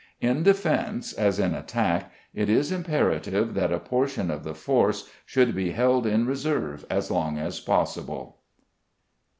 In 0.19 0.41
defence, 0.41 1.13
as 1.13 1.37
in 1.37 1.53
attack, 1.53 2.11
it 2.33 2.49
is 2.49 2.71
imperative 2.71 3.53
that 3.53 3.71
a 3.71 3.77
portion 3.79 4.31
of 4.31 4.43
the 4.43 4.55
force 4.55 5.07
should 5.27 5.53
be 5.53 5.73
held 5.73 6.07
in 6.07 6.25
reserve 6.25 6.83
as 6.89 7.11
long 7.11 7.37
as 7.37 7.59
possible. 7.59 8.39